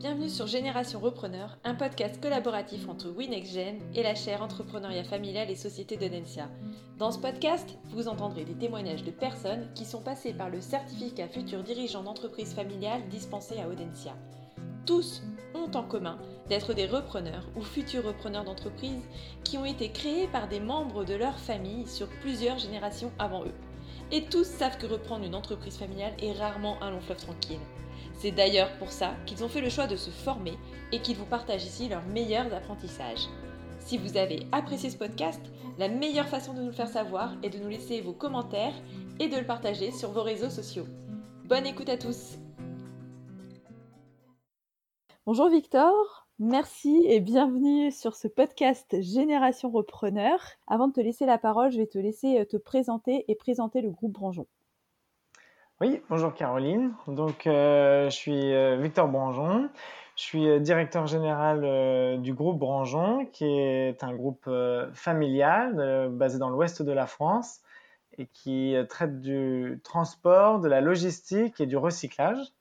Bienvenue 0.00 0.30
sur 0.30 0.46
Génération 0.46 0.98
Repreneur, 0.98 1.58
un 1.62 1.74
podcast 1.74 2.22
collaboratif 2.22 2.88
entre 2.88 3.10
WinexGen 3.10 3.80
et 3.94 4.02
la 4.02 4.14
chaire 4.14 4.40
Entrepreneuriat 4.40 5.04
familial 5.04 5.50
et 5.50 5.56
Société 5.56 5.98
de. 5.98 6.48
Dans 6.96 7.12
ce 7.12 7.18
podcast, 7.18 7.76
vous 7.90 8.08
entendrez 8.08 8.46
des 8.46 8.54
témoignages 8.54 9.04
de 9.04 9.10
personnes 9.10 9.68
qui 9.74 9.84
sont 9.84 10.00
passées 10.00 10.32
par 10.32 10.48
le 10.48 10.62
certificat 10.62 11.28
futur 11.28 11.62
dirigeant 11.62 12.02
d'entreprise 12.02 12.54
familiale 12.54 13.06
dispensé 13.10 13.60
à 13.60 13.68
Audencia. 13.68 14.16
Tous 14.86 15.22
ont 15.54 15.70
en 15.76 15.82
commun 15.82 16.16
d'être 16.48 16.72
des 16.72 16.86
repreneurs 16.86 17.46
ou 17.54 17.60
futurs 17.60 18.06
repreneurs 18.06 18.44
d'entreprise 18.44 19.06
qui 19.44 19.58
ont 19.58 19.66
été 19.66 19.90
créés 19.90 20.28
par 20.28 20.48
des 20.48 20.60
membres 20.60 21.04
de 21.04 21.12
leur 21.12 21.38
famille 21.38 21.86
sur 21.86 22.08
plusieurs 22.22 22.58
générations 22.58 23.12
avant 23.18 23.44
eux. 23.44 23.54
Et 24.12 24.24
tous 24.24 24.46
savent 24.46 24.78
que 24.78 24.86
reprendre 24.86 25.26
une 25.26 25.34
entreprise 25.34 25.76
familiale 25.76 26.14
est 26.22 26.32
rarement 26.32 26.82
un 26.82 26.90
long 26.90 27.02
fleuve 27.02 27.20
tranquille. 27.20 27.60
C'est 28.20 28.32
d'ailleurs 28.32 28.76
pour 28.76 28.90
ça 28.90 29.14
qu'ils 29.24 29.42
ont 29.44 29.48
fait 29.48 29.62
le 29.62 29.70
choix 29.70 29.86
de 29.86 29.96
se 29.96 30.10
former 30.10 30.52
et 30.92 31.00
qu'ils 31.00 31.16
vous 31.16 31.24
partagent 31.24 31.64
ici 31.64 31.88
leurs 31.88 32.04
meilleurs 32.04 32.52
apprentissages. 32.52 33.30
Si 33.78 33.96
vous 33.96 34.18
avez 34.18 34.46
apprécié 34.52 34.90
ce 34.90 34.98
podcast, 34.98 35.40
la 35.78 35.88
meilleure 35.88 36.28
façon 36.28 36.52
de 36.52 36.60
nous 36.60 36.66
le 36.66 36.72
faire 36.72 36.90
savoir 36.90 37.32
est 37.42 37.48
de 37.48 37.58
nous 37.58 37.70
laisser 37.70 38.02
vos 38.02 38.12
commentaires 38.12 38.74
et 39.20 39.28
de 39.28 39.38
le 39.38 39.46
partager 39.46 39.90
sur 39.90 40.10
vos 40.10 40.22
réseaux 40.22 40.50
sociaux. 40.50 40.84
Bonne 41.46 41.64
écoute 41.64 41.88
à 41.88 41.96
tous 41.96 42.36
Bonjour 45.24 45.48
Victor, 45.48 46.28
merci 46.38 47.02
et 47.06 47.20
bienvenue 47.20 47.90
sur 47.90 48.16
ce 48.16 48.28
podcast 48.28 49.00
Génération 49.00 49.70
Repreneur. 49.70 50.38
Avant 50.66 50.88
de 50.88 50.92
te 50.92 51.00
laisser 51.00 51.24
la 51.24 51.38
parole, 51.38 51.72
je 51.72 51.78
vais 51.78 51.86
te 51.86 51.98
laisser 51.98 52.40
euh, 52.40 52.44
te 52.44 52.58
présenter 52.58 53.24
et 53.28 53.34
présenter 53.34 53.80
le 53.80 53.90
groupe 53.90 54.12
Branjon. 54.12 54.46
Oui, 55.82 56.02
bonjour 56.10 56.34
Caroline. 56.34 56.92
Donc, 57.06 57.46
euh, 57.46 58.10
je 58.10 58.14
suis 58.14 58.52
euh, 58.52 58.76
Victor 58.76 59.08
Branjon. 59.08 59.70
Je 60.14 60.22
suis 60.22 60.46
euh, 60.46 60.58
directeur 60.58 61.06
général 61.06 62.20
du 62.20 62.34
groupe 62.34 62.58
Branjon, 62.58 63.24
qui 63.32 63.46
est 63.46 64.04
un 64.04 64.12
groupe 64.12 64.50
familial 64.92 66.10
basé 66.12 66.38
dans 66.38 66.50
l'ouest 66.50 66.82
de 66.82 66.92
la 66.92 67.06
France 67.06 67.60
et 68.18 68.26
qui 68.26 68.76
traite 68.90 69.22
du 69.22 69.80
transport, 69.82 70.60
de 70.60 70.68
la 70.68 70.82
logistique 70.82 71.62
et 71.62 71.66
du 71.66 71.78
recyclage. 71.78 72.52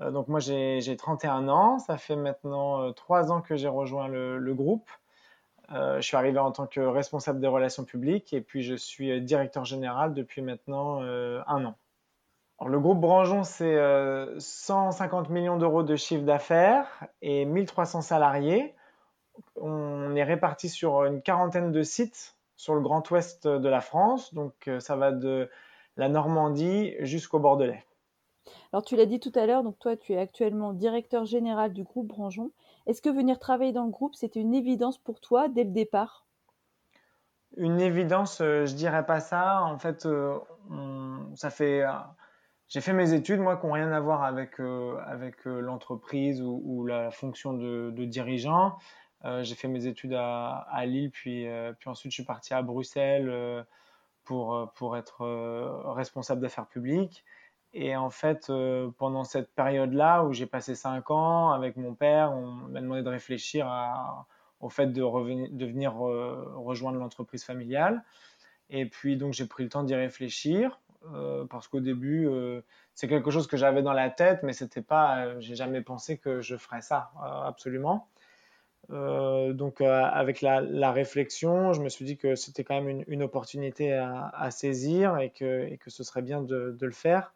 donc, 0.00 0.28
moi, 0.28 0.38
j'ai 0.38 0.96
31 0.96 1.48
ans. 1.48 1.80
Ça 1.80 1.96
fait 1.96 2.14
maintenant 2.14 2.92
trois 2.92 3.32
ans 3.32 3.40
que 3.40 3.56
j'ai 3.56 3.66
rejoint 3.66 4.06
le, 4.06 4.38
le 4.38 4.54
groupe. 4.54 4.88
je 5.70 6.02
suis 6.02 6.16
arrivé 6.16 6.38
en 6.38 6.52
tant 6.52 6.68
que 6.68 6.78
responsable 6.78 7.40
des 7.40 7.48
relations 7.48 7.84
publiques 7.84 8.32
et 8.32 8.40
puis 8.40 8.62
je 8.62 8.76
suis 8.76 9.20
directeur 9.22 9.64
général 9.64 10.14
depuis 10.14 10.42
maintenant 10.42 11.00
un 11.02 11.64
an 11.64 11.74
le 12.62 12.80
groupe 12.80 13.00
Branjon, 13.00 13.42
c'est 13.42 13.76
150 14.38 15.28
euh, 15.28 15.32
millions 15.32 15.56
d'euros 15.56 15.82
de 15.82 15.96
chiffre 15.96 16.24
d'affaires 16.24 17.04
et 17.20 17.44
1300 17.44 18.00
salariés. 18.02 18.74
On 19.56 20.14
est 20.14 20.22
répartis 20.22 20.68
sur 20.68 21.04
une 21.04 21.20
quarantaine 21.20 21.72
de 21.72 21.82
sites 21.82 22.36
sur 22.56 22.74
le 22.74 22.80
grand 22.80 23.10
ouest 23.10 23.48
de 23.48 23.68
la 23.68 23.80
France. 23.80 24.32
Donc, 24.34 24.68
euh, 24.68 24.78
ça 24.78 24.96
va 24.96 25.10
de 25.10 25.50
la 25.96 26.08
Normandie 26.08 26.94
jusqu'au 27.00 27.40
Bordelais. 27.40 27.84
Alors, 28.72 28.84
tu 28.84 28.96
l'as 28.96 29.06
dit 29.06 29.20
tout 29.20 29.32
à 29.34 29.46
l'heure, 29.46 29.64
donc 29.64 29.78
toi, 29.78 29.96
tu 29.96 30.12
es 30.12 30.18
actuellement 30.18 30.72
directeur 30.72 31.24
général 31.24 31.72
du 31.72 31.82
groupe 31.82 32.06
Branjon. 32.06 32.50
Est-ce 32.86 33.02
que 33.02 33.08
venir 33.08 33.38
travailler 33.38 33.72
dans 33.72 33.84
le 33.84 33.90
groupe, 33.90 34.14
c'était 34.14 34.40
une 34.40 34.54
évidence 34.54 34.98
pour 34.98 35.20
toi 35.20 35.48
dès 35.48 35.64
le 35.64 35.70
départ? 35.70 36.26
Une 37.56 37.80
évidence, 37.80 38.40
euh, 38.40 38.66
je 38.66 38.74
dirais 38.74 39.06
pas 39.06 39.20
ça. 39.20 39.62
En 39.64 39.78
fait, 39.78 40.06
ça 41.34 41.50
fait 41.50 41.82
j'ai 42.68 42.80
fait 42.80 42.92
mes 42.92 43.12
études, 43.12 43.40
moi, 43.40 43.56
qui 43.56 43.66
n'ont 43.66 43.72
rien 43.72 43.92
à 43.92 44.00
voir 44.00 44.24
avec, 44.24 44.58
euh, 44.58 44.96
avec 45.06 45.46
euh, 45.46 45.60
l'entreprise 45.60 46.42
ou, 46.42 46.86
la 46.86 47.10
fonction 47.10 47.52
de, 47.52 48.04
dirigeant. 48.04 48.76
Euh, 49.24 49.42
j'ai 49.42 49.54
fait 49.54 49.68
mes 49.68 49.86
études 49.86 50.14
à, 50.14 50.66
Lille, 50.86 51.10
puis, 51.10 51.46
ensuite 51.86 52.12
je 52.12 52.16
suis 52.16 52.24
parti 52.24 52.54
à 52.54 52.62
Bruxelles 52.62 53.64
pour, 54.24 54.72
pour 54.74 54.96
être 54.96 55.24
responsable 55.94 56.40
d'affaires 56.40 56.66
publiques. 56.66 57.24
Et 57.72 57.96
en 57.96 58.10
fait, 58.10 58.52
pendant 58.98 59.24
cette 59.24 59.52
période-là, 59.54 60.24
où 60.24 60.32
j'ai 60.32 60.46
passé 60.46 60.74
cinq 60.74 61.10
ans 61.10 61.50
avec 61.50 61.76
mon 61.76 61.94
père, 61.94 62.32
on 62.32 62.46
m'a 62.46 62.80
demandé 62.80 63.02
de 63.02 63.08
réfléchir 63.08 63.66
au 64.60 64.68
fait 64.68 64.86
de, 64.88 65.02
revenir, 65.02 65.48
de 65.50 65.66
venir 65.66 65.94
rejoindre 65.94 66.98
l'entreprise 66.98 67.44
familiale. 67.44 68.04
Et 68.70 68.86
puis, 68.86 69.16
donc, 69.16 69.32
j'ai 69.32 69.46
pris 69.46 69.64
le 69.64 69.70
temps 69.70 69.84
d'y 69.84 69.94
réfléchir. 69.94 70.80
Euh, 71.12 71.44
parce 71.46 71.68
qu'au 71.68 71.80
début, 71.80 72.26
euh, 72.26 72.62
c'est 72.94 73.08
quelque 73.08 73.30
chose 73.30 73.46
que 73.46 73.56
j'avais 73.56 73.82
dans 73.82 73.92
la 73.92 74.10
tête, 74.10 74.42
mais 74.42 74.52
c'était 74.52 74.82
pas, 74.82 75.26
euh, 75.26 75.36
j'ai 75.40 75.54
jamais 75.54 75.82
pensé 75.82 76.18
que 76.18 76.40
je 76.40 76.56
ferais 76.56 76.80
ça, 76.80 77.10
absolument. 77.44 78.08
donc, 78.90 79.80
avec 79.80 80.40
la, 80.42 80.92
réflexion, 80.92 81.72
je 81.72 81.80
me 81.82 81.88
suis 81.88 82.04
dit 82.04 82.16
que 82.16 82.34
c'était 82.34 82.64
quand 82.64 82.80
même 82.80 83.04
une, 83.08 83.22
opportunité 83.22 83.92
à, 83.94 84.50
saisir 84.50 85.18
et 85.18 85.30
que, 85.30 85.76
ce 85.86 86.04
serait 86.04 86.22
bien 86.22 86.42
de, 86.42 86.76
le 86.80 86.90
faire. 86.92 87.32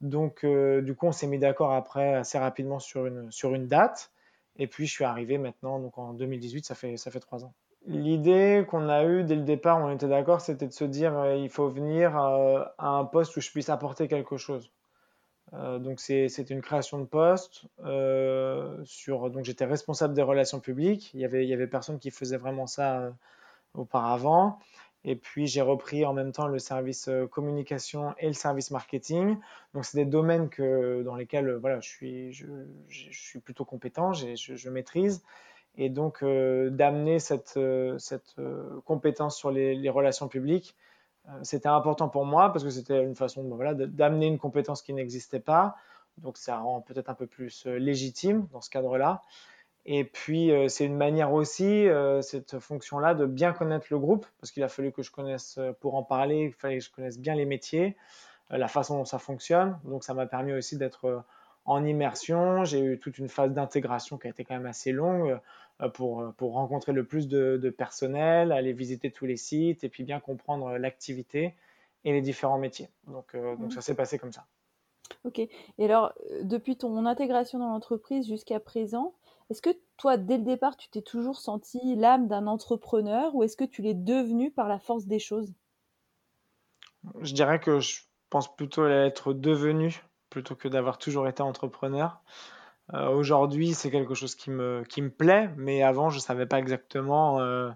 Donc, 0.00 0.46
du 0.46 0.94
coup, 0.94 1.06
on 1.06 1.12
s'est 1.12 1.26
mis 1.26 1.38
d'accord 1.38 1.72
après 1.74 2.14
assez 2.14 2.38
rapidement 2.38 2.78
sur 2.78 3.06
une, 3.06 3.66
date. 3.66 4.12
Et 4.56 4.66
puis, 4.66 4.86
je 4.86 4.92
suis 4.92 5.04
arrivé 5.04 5.38
maintenant, 5.38 5.78
donc 5.78 5.98
en 5.98 6.14
2018, 6.14 6.64
ça 6.64 6.74
fait, 6.74 6.96
ça 6.96 7.10
fait 7.10 7.20
trois 7.20 7.44
ans. 7.44 7.54
L'idée 7.88 8.66
qu'on 8.68 8.90
a 8.90 9.04
eue 9.06 9.24
dès 9.24 9.34
le 9.34 9.44
départ, 9.44 9.78
on 9.78 9.90
était 9.90 10.08
d'accord, 10.08 10.42
c'était 10.42 10.66
de 10.66 10.72
se 10.72 10.84
dire 10.84 11.18
euh, 11.18 11.36
il 11.36 11.48
faut 11.48 11.68
venir 11.68 12.20
euh, 12.20 12.62
à 12.76 12.88
un 12.88 13.04
poste 13.06 13.34
où 13.38 13.40
je 13.40 13.50
puisse 13.50 13.70
apporter 13.70 14.08
quelque 14.08 14.36
chose. 14.36 14.70
Euh, 15.54 15.78
donc 15.78 15.98
c'est 15.98 16.50
une 16.50 16.60
création 16.60 16.98
de 16.98 17.06
poste. 17.06 17.64
sur, 18.84 19.30
donc 19.30 19.44
j'étais 19.46 19.64
responsable 19.64 20.12
des 20.12 20.20
relations 20.20 20.60
publiques. 20.60 21.14
Il 21.14 21.20
y 21.20 21.24
avait, 21.24 21.46
il 21.46 21.48
y 21.48 21.54
avait 21.54 21.66
personne 21.66 21.98
qui 21.98 22.10
faisait 22.10 22.36
vraiment 22.36 22.66
ça 22.66 23.10
auparavant. 23.72 24.58
Et 25.04 25.16
puis 25.16 25.46
j'ai 25.46 25.62
repris 25.62 26.04
en 26.04 26.12
même 26.12 26.32
temps 26.32 26.46
le 26.46 26.58
service 26.58 27.08
communication 27.30 28.14
et 28.18 28.26
le 28.26 28.34
service 28.34 28.70
marketing. 28.70 29.38
Donc 29.72 29.86
c'est 29.86 29.96
des 29.96 30.04
domaines 30.04 30.50
que, 30.50 31.02
dans 31.04 31.16
lesquels 31.16 31.54
voilà, 31.54 31.80
je, 31.80 31.88
suis, 31.88 32.32
je, 32.34 32.46
je 32.88 33.18
suis 33.18 33.38
plutôt 33.38 33.64
compétent, 33.64 34.12
je, 34.12 34.34
je 34.34 34.68
maîtrise 34.68 35.22
et 35.78 35.88
donc 35.88 36.22
euh, 36.22 36.70
d'amener 36.70 37.20
cette, 37.20 37.54
euh, 37.56 37.96
cette 37.98 38.34
euh, 38.40 38.80
compétence 38.84 39.36
sur 39.36 39.52
les, 39.52 39.88
relations 39.88 40.28
publiques, 40.28 40.76
c'était 41.42 41.68
important 41.68 42.08
pour 42.08 42.24
moi 42.24 42.50
parce 42.52 42.64
que 42.64 42.70
c'était 42.70 43.04
une 43.04 43.14
façon 43.14 43.42
voilà, 43.42 43.74
d'amener 43.74 44.26
une 44.26 44.38
compétence 44.38 44.80
qui 44.80 44.94
n'existait 44.94 45.40
pas. 45.40 45.76
Donc 46.16 46.38
ça 46.38 46.56
rend 46.56 46.80
peut-être 46.80 47.10
un 47.10 47.14
peu 47.14 47.26
plus 47.26 47.66
légitime 47.66 48.48
dans 48.50 48.62
ce 48.62 48.70
cadre-là. 48.70 49.22
Et 49.84 50.04
puis 50.04 50.50
c'est 50.68 50.86
une 50.86 50.96
manière 50.96 51.34
aussi, 51.34 51.86
cette 52.22 52.58
fonction-là, 52.58 53.12
de 53.14 53.26
bien 53.26 53.52
connaître 53.52 53.88
le 53.90 53.98
groupe 53.98 54.24
parce 54.40 54.52
qu'il 54.52 54.62
a 54.62 54.68
fallu 54.68 54.90
que 54.90 55.02
je 55.02 55.10
connaisse, 55.10 55.60
pour 55.80 55.96
en 55.96 56.02
parler, 56.02 56.44
il 56.44 56.52
fallait 56.54 56.78
que 56.78 56.84
je 56.84 56.90
connaisse 56.90 57.18
bien 57.18 57.34
les 57.34 57.44
métiers, 57.44 57.94
la 58.48 58.68
façon 58.68 58.96
dont 58.96 59.04
ça 59.04 59.18
fonctionne. 59.18 59.78
Donc 59.84 60.04
ça 60.04 60.14
m'a 60.14 60.24
permis 60.24 60.54
aussi 60.54 60.78
d'être 60.78 61.24
en 61.66 61.84
immersion. 61.84 62.64
J'ai 62.64 62.80
eu 62.80 62.98
toute 62.98 63.18
une 63.18 63.28
phase 63.28 63.52
d'intégration 63.52 64.16
qui 64.16 64.28
a 64.28 64.30
été 64.30 64.44
quand 64.44 64.54
même 64.54 64.66
assez 64.66 64.92
longue 64.92 65.38
pour, 65.86 66.20
euh, 66.20 66.32
pour 66.36 66.54
rencontrer 66.54 66.92
le 66.92 67.04
plus 67.04 67.28
de, 67.28 67.70
personnel, 67.70 68.52
aller 68.52 68.72
visiter 68.72 69.10
tous 69.10 69.26
les 69.26 69.36
sites 69.36 69.84
et 69.84 69.88
puis 69.88 70.02
bien 70.02 70.18
comprendre 70.20 70.76
l'activité 70.78 71.54
et 72.04 72.12
les 72.12 72.20
différents 72.20 72.58
métiers. 72.58 72.88
Donc, 73.06 73.34
euh, 73.34 73.56
donc 73.56 73.72
ça 73.72 73.80
s'est 73.80 73.94
passé 73.94 74.18
comme 74.18 74.32
ça. 74.32 74.46
Ok. 75.24 75.38
Et 75.38 75.50
alors, 75.84 76.12
depuis 76.42 76.76
ton 76.76 77.06
intégration 77.06 77.58
dans 77.58 77.70
l'entreprise 77.70 78.26
jusqu'à 78.26 78.60
présent, 78.60 79.14
est-ce 79.50 79.62
que 79.62 79.70
toi, 79.96 80.16
dès 80.16 80.36
le 80.36 80.44
départ, 80.44 80.76
tu 80.76 80.88
t'es 80.88 81.02
toujours 81.02 81.38
senti 81.38 81.96
l'âme 81.96 82.28
d'un 82.28 82.46
entrepreneur 82.46 83.34
ou 83.34 83.42
est-ce 83.42 83.56
que 83.56 83.64
tu 83.64 83.82
l'es 83.82 83.94
devenu 83.94 84.50
par 84.50 84.68
la 84.68 84.78
force 84.78 85.06
des 85.06 85.18
choses? 85.18 85.52
Je 87.20 87.32
dirais 87.32 87.60
que 87.60 87.80
je 87.80 88.02
pense 88.30 88.54
plutôt 88.54 88.86
être 88.86 89.32
devenu 89.32 90.02
plutôt 90.30 90.54
que 90.54 90.68
d'avoir 90.68 90.98
toujours 90.98 91.26
été 91.26 91.42
entrepreneur. 91.42 92.20
Euh, 92.94 93.08
aujourd'hui, 93.10 93.74
c'est 93.74 93.90
quelque 93.90 94.14
chose 94.14 94.34
qui 94.34 94.50
me, 94.50 94.82
qui 94.88 95.02
me 95.02 95.10
plaît, 95.10 95.50
mais 95.56 95.82
avant, 95.82 96.10
je 96.10 96.16
ne 96.16 96.20
savais 96.20 96.46
pas 96.46 96.58
exactement 96.58 97.40
euh, 97.40 97.70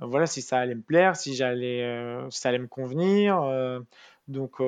voilà, 0.00 0.26
si 0.26 0.42
ça 0.42 0.58
allait 0.58 0.74
me 0.74 0.82
plaire, 0.82 1.16
si, 1.16 1.42
euh, 1.42 2.28
ça 2.30 2.48
allait 2.50 2.58
me 2.58 2.66
convenir. 2.68 3.40
donc, 4.28 4.60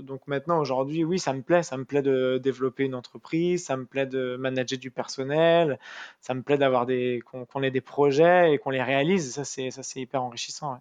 donc 0.00 0.26
maintenant, 0.26 0.58
aujourd'hui, 0.60 1.04
oui, 1.04 1.18
ça 1.18 1.32
me 1.32 1.42
plaît. 1.42 1.62
Ça 1.62 1.76
me 1.76 1.84
plaît 1.84 2.02
de 2.02 2.38
développer 2.42 2.84
une 2.84 2.94
entreprise, 2.94 3.64
ça 3.64 3.76
me 3.76 3.86
plaît 3.86 4.06
de 4.06 4.36
manager 4.36 4.78
du 4.78 4.90
personnel, 4.90 5.78
ça 6.20 6.34
me 6.34 6.42
plaît 6.42 6.58
d'avoir 6.58 6.86
des, 6.86 7.20
qu'on, 7.24 7.62
ait 7.62 7.70
des 7.70 7.80
projets 7.80 8.52
et 8.54 8.58
qu'on 8.58 8.70
les 8.70 8.82
réalise. 8.82 9.34
Ça, 9.34 9.44
c'est, 9.44 9.70
ça, 9.70 9.82
c'est 9.82 10.00
hyper 10.00 10.22
enrichissant. 10.22 10.80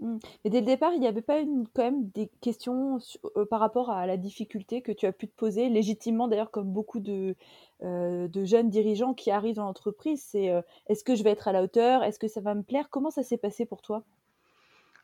Mmh. 0.00 0.18
Et 0.44 0.50
dès 0.50 0.60
le 0.60 0.66
départ, 0.66 0.92
il 0.94 1.00
n'y 1.00 1.06
avait 1.06 1.20
pas 1.20 1.38
une, 1.38 1.66
quand 1.74 1.82
même 1.82 2.08
des 2.08 2.30
questions 2.40 2.98
euh, 3.36 3.44
par 3.44 3.60
rapport 3.60 3.90
à 3.90 4.06
la 4.06 4.16
difficulté 4.16 4.80
que 4.80 4.92
tu 4.92 5.06
as 5.06 5.12
pu 5.12 5.28
te 5.28 5.36
poser, 5.36 5.68
légitimement 5.68 6.26
d'ailleurs, 6.26 6.50
comme 6.50 6.72
beaucoup 6.72 7.00
de, 7.00 7.36
euh, 7.82 8.28
jeunes 8.44 8.70
dirigeants 8.70 9.12
qui 9.12 9.30
arrivent 9.30 9.56
dans 9.56 9.64
l'entreprise, 9.64 10.22
c'est 10.26 10.50
euh, 10.50 10.62
est-ce 10.86 11.04
que 11.04 11.14
je 11.14 11.22
vais 11.22 11.30
être 11.30 11.48
à 11.48 11.52
la 11.52 11.62
hauteur? 11.62 12.02
Est-ce 12.02 12.18
que 12.18 12.28
ça 12.28 12.40
va 12.40 12.54
me 12.54 12.62
plaire? 12.62 12.88
Comment 12.90 13.10
ça 13.10 13.22
s'est 13.22 13.36
passé 13.36 13.66
pour 13.66 13.82
toi? 13.82 14.02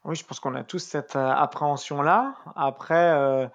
Oui, 0.04 0.14
je 0.14 0.24
pense 0.24 0.40
qu'on 0.40 0.54
a 0.54 0.64
tous 0.64 0.78
cette 0.78 1.16
appréhension-là. 1.16 2.36
Après, 2.54 3.50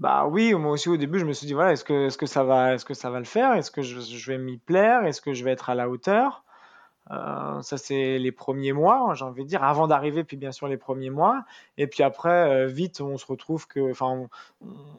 bah 0.00 0.26
oui, 0.26 0.52
moi 0.54 0.72
aussi 0.72 0.88
au 0.88 0.96
début, 0.96 1.20
je 1.20 1.24
me 1.24 1.32
suis 1.32 1.46
dit 1.46 1.52
voilà, 1.52 1.72
est-ce 1.72 1.84
que, 1.84 2.06
est-ce 2.06 2.18
que 2.18 2.26
ça 2.26 2.42
va, 2.42 2.74
est-ce 2.74 2.84
que 2.84 2.94
ça 2.94 3.10
va 3.10 3.20
le 3.20 3.24
faire? 3.24 3.52
Est-ce 3.54 3.70
que 3.70 3.80
je 3.80 4.26
vais 4.26 4.38
m'y 4.38 4.58
plaire? 4.58 5.04
Est-ce 5.04 5.20
que 5.20 5.32
je 5.34 5.44
vais 5.44 5.52
être 5.52 5.70
à 5.70 5.76
la 5.76 5.88
hauteur? 5.88 6.43
Euh, 7.10 7.60
ça, 7.62 7.76
c'est 7.76 8.18
les 8.18 8.32
premiers 8.32 8.72
mois, 8.72 9.12
j'ai 9.14 9.24
envie 9.24 9.42
de 9.44 9.48
dire, 9.48 9.62
avant 9.62 9.86
d'arriver, 9.86 10.24
puis 10.24 10.36
bien 10.36 10.52
sûr 10.52 10.68
les 10.68 10.76
premiers 10.78 11.10
mois. 11.10 11.44
Et 11.76 11.86
puis 11.86 12.02
après, 12.02 12.30
euh, 12.30 12.66
vite, 12.66 13.00
on 13.00 13.18
se 13.18 13.26
retrouve 13.26 13.66
que, 13.66 13.90
enfin, 13.90 14.28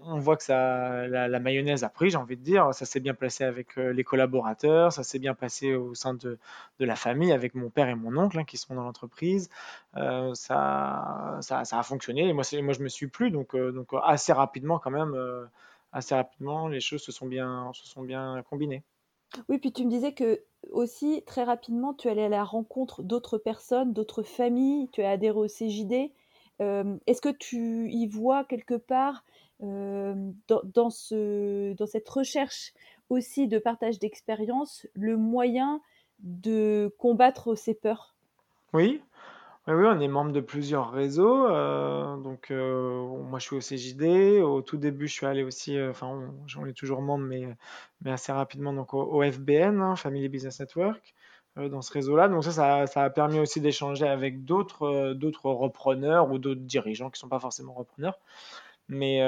on, 0.03 0.19
voit 0.19 0.37
que 0.37 0.43
ça, 0.43 1.07
la, 1.07 1.39
mayonnaise 1.39 1.83
a 1.83 1.89
pris, 1.89 2.11
j'ai 2.11 2.17
envie 2.17 2.37
de 2.37 2.43
dire. 2.43 2.73
Ça 2.73 2.85
s'est 2.85 2.99
bien 2.99 3.13
placé 3.15 3.43
avec 3.43 3.77
euh, 3.77 3.91
les 3.91 4.03
collaborateurs, 4.03 4.91
ça 4.93 5.03
s'est 5.03 5.19
bien 5.19 5.33
passé 5.33 5.75
au 5.75 5.95
sein 5.95 6.13
de, 6.13 6.37
la 6.79 6.95
famille, 6.95 7.31
avec 7.31 7.55
mon 7.55 7.69
père 7.69 7.89
et 7.89 7.95
mon 7.95 8.15
oncle 8.17 8.39
hein, 8.39 8.43
qui 8.43 8.57
sont 8.57 8.75
dans 8.75 8.83
l'entreprise. 8.83 9.49
ça, 9.95 11.39
a 11.49 11.83
fonctionné. 11.83 12.29
Et 12.29 12.33
moi, 12.33 12.43
moi, 12.61 12.73
je 12.73 12.83
me 12.83 12.89
suis 12.89 13.07
plu, 13.07 13.31
donc, 13.31 13.55
assez 14.03 14.33
rapidement 14.33 14.79
quand 14.79 14.91
même, 14.91 15.15
assez 15.91 16.15
rapidement, 16.15 16.67
les 16.67 16.81
choses 16.81 17.03
se 17.03 17.11
sont 17.11 17.27
bien 17.27 18.43
combinées. 18.49 18.83
Oui, 19.49 19.57
puis 19.57 19.71
tu 19.71 19.85
me 19.85 19.89
disais 19.89 20.13
que 20.13 20.43
aussi 20.71 21.23
très 21.25 21.43
rapidement, 21.43 21.93
tu 21.93 22.09
allais 22.09 22.25
à 22.25 22.29
la 22.29 22.43
rencontre 22.43 23.03
d'autres 23.03 23.37
personnes, 23.37 23.93
d'autres 23.93 24.23
familles, 24.23 24.89
tu 24.91 25.01
as 25.03 25.11
adhéré 25.11 25.37
au 25.37 25.47
CJD. 25.47 26.13
Euh, 26.61 26.97
est-ce 27.05 27.21
que 27.21 27.29
tu 27.29 27.89
y 27.91 28.07
vois 28.07 28.45
quelque 28.45 28.75
part 28.75 29.25
euh, 29.61 30.31
dans, 30.47 30.89
ce, 30.89 31.73
dans 31.73 31.85
cette 31.85 32.09
recherche 32.09 32.73
aussi 33.09 33.47
de 33.47 33.59
partage 33.59 33.99
d'expérience 33.99 34.87
le 34.93 35.17
moyen 35.17 35.81
de 36.19 36.93
combattre 36.97 37.55
ces 37.55 37.73
peurs? 37.73 38.15
Oui, 38.73 39.01
oui, 39.67 39.85
on 39.87 39.99
est 39.99 40.07
membre 40.07 40.31
de 40.31 40.41
plusieurs 40.41 40.91
réseaux. 40.91 41.47
Euh, 41.47 42.17
donc, 42.17 42.51
euh, 42.51 43.03
moi, 43.23 43.39
je 43.39 43.45
suis 43.45 43.55
au 43.55 43.61
CJD. 43.61 44.39
Au 44.41 44.61
tout 44.61 44.77
début, 44.77 45.07
je 45.07 45.13
suis 45.13 45.25
allé 45.25 45.43
aussi, 45.43 45.75
euh, 45.75 45.89
enfin, 45.89 46.31
j'en 46.45 46.65
ai 46.67 46.73
toujours 46.73 47.01
membre, 47.01 47.25
mais, 47.25 47.47
assez 48.05 48.31
rapidement, 48.31 48.73
donc 48.73 48.93
au, 48.93 49.23
FBN, 49.23 49.81
hein, 49.81 49.95
Family 49.95 50.29
Business 50.29 50.59
Network, 50.59 51.15
dans 51.57 51.81
ce 51.81 51.91
réseau-là. 51.93 52.27
Donc, 52.27 52.43
ça, 52.43 52.85
ça, 52.85 53.03
a 53.03 53.09
permis 53.09 53.39
aussi 53.39 53.59
d'échanger 53.59 54.07
avec 54.07 54.45
d'autres 54.45 55.49
repreneurs 55.49 56.31
ou 56.31 56.37
d'autres 56.37 56.61
dirigeants 56.61 57.09
qui 57.09 57.17
ne 57.17 57.21
sont 57.21 57.29
pas 57.29 57.39
forcément 57.39 57.73
repreneurs. 57.73 58.19
Mais, 58.87 59.19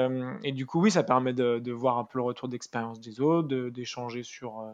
et 0.44 0.52
du 0.52 0.66
coup, 0.66 0.80
oui, 0.80 0.92
ça 0.92 1.02
permet 1.02 1.32
de 1.32 1.72
voir 1.72 1.98
un 1.98 2.04
peu 2.04 2.18
le 2.18 2.24
retour 2.24 2.48
d'expérience 2.48 3.00
des 3.00 3.20
autres, 3.20 3.48
d'échanger 3.70 4.22
sur 4.22 4.64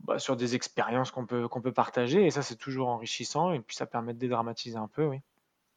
bah, 0.00 0.18
sur 0.18 0.36
des 0.36 0.54
expériences 0.54 1.10
qu'on 1.10 1.26
peut, 1.26 1.48
qu'on 1.48 1.60
peut 1.60 1.72
partager. 1.72 2.24
Et 2.24 2.30
ça, 2.30 2.42
c'est 2.42 2.56
toujours 2.56 2.88
enrichissant. 2.88 3.52
Et 3.52 3.60
puis, 3.60 3.76
ça 3.76 3.86
permet 3.86 4.14
de 4.14 4.18
dédramatiser 4.18 4.76
un 4.76 4.88
peu, 4.88 5.06
oui. 5.06 5.20